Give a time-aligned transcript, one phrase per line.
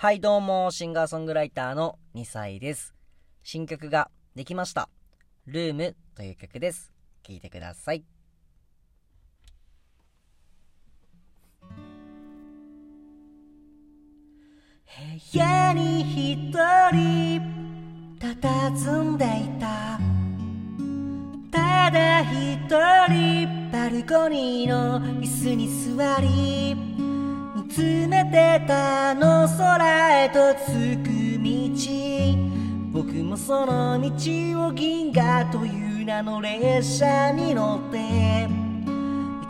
[0.00, 2.94] はいどうも、シンガーソングライターの2歳です。
[3.42, 4.88] 新曲ができました。
[5.44, 6.92] ルームという曲です。
[7.24, 8.04] 聴いてください。
[14.86, 17.42] 部屋に一人
[18.20, 19.98] 佇んでいた
[21.50, 22.68] ただ一
[23.08, 27.07] 人バルコニーの椅子に座り
[27.68, 38.48] 見つめてたの空へと着く道僕もその道を銀河という名の列車に乗って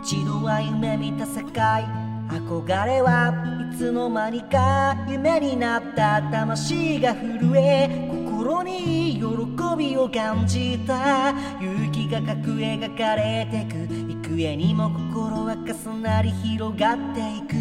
[0.03, 1.85] 一度は夢見た世界
[2.27, 8.09] 憧れはいつの間にか夢になった魂が震え
[8.39, 11.31] 心に喜びを感じた。
[11.59, 14.09] 勇気が描く描かれてく。
[14.09, 17.58] 幾重にも心は重なり広がっていく。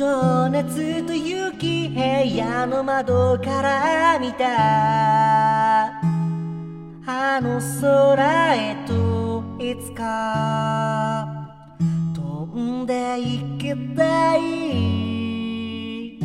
[0.00, 5.88] 情熱と勇気部屋の窓から見た。
[7.06, 11.26] あの空へといつか
[12.14, 16.18] 飛んでいきたい。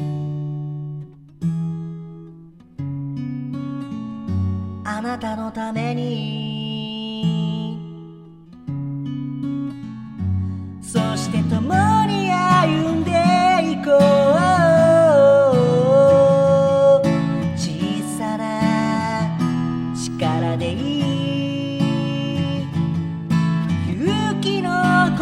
[4.85, 6.54] あなたのために。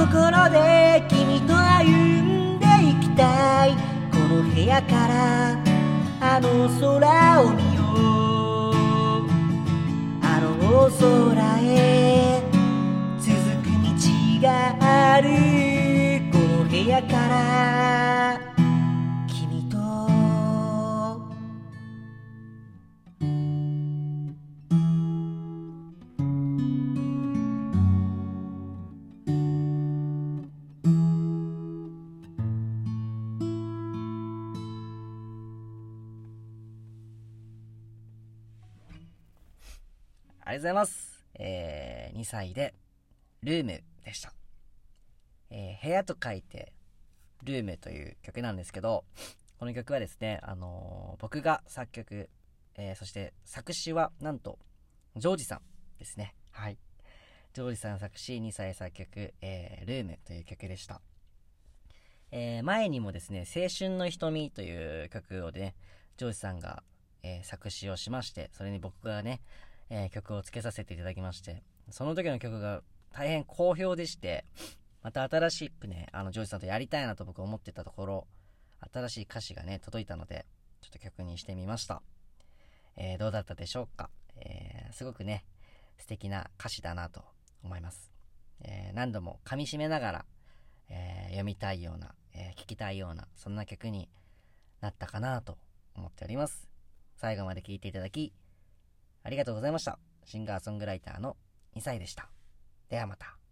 [0.04, 3.72] 心で君と歩んでいきたい
[4.12, 5.58] この部屋から
[6.20, 7.82] あの空を見よ
[9.22, 9.26] う
[10.22, 12.42] あの空へ
[13.18, 14.76] 続く道が
[15.16, 15.30] ある
[16.34, 17.83] この部屋から
[40.54, 41.26] りがとうございます。
[41.36, 42.76] えー、2歳で、
[43.42, 44.34] ルームでした。
[45.50, 46.74] えー、部屋と書いて、
[47.44, 49.04] ルームという曲なんですけど、
[49.58, 52.30] この曲はですね、あのー僕が作曲、
[52.76, 54.60] えーそして作詞は、なんと、
[55.16, 55.62] ジョージさん
[55.98, 56.36] ですね。
[56.52, 56.78] はい。
[57.54, 61.02] ジョージさん作詞、2歳作曲、えー、ルームという曲でした。
[62.32, 65.74] えー前にもですね、青春の瞳という曲をね、
[66.18, 66.84] ジョージさんが、
[67.24, 69.42] えー作詞をしまして、それに僕がね、
[69.96, 71.62] えー曲をつけさせていただきまして、
[71.92, 72.82] その時の曲が
[73.12, 74.44] 大変好評でして、
[75.04, 78.28] また新しくね、あの、ジョージさんとやりたいなと僕思ってたところ、
[78.92, 80.48] 新しい歌詞がね、届いたので、
[80.82, 82.02] ちょっと曲にしてみました。
[82.96, 85.46] えーどうだったでしょうか、えーすごくね、
[86.00, 87.24] 素敵な歌詞だなと
[87.64, 88.12] 思います。
[88.62, 90.26] えー何度も噛み締めながら、
[90.90, 94.10] え読みたいような、え聞きたいような、そんな曲に
[94.82, 95.60] なったかなと
[95.94, 96.68] 思っております。
[97.16, 98.34] 最後まで聴いていただき、
[99.24, 100.00] ありがとうございました。
[100.26, 101.38] シンガーソングライターの
[101.76, 102.30] 2歳でした。
[102.90, 103.43] ではまた。